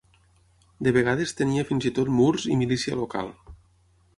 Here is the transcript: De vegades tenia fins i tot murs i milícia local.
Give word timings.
De 0.87 0.93
vegades 0.95 1.35
tenia 1.41 1.65
fins 1.73 1.87
i 1.91 1.91
tot 1.99 2.09
murs 2.21 2.49
i 2.57 2.59
milícia 2.63 2.99
local. 3.03 3.31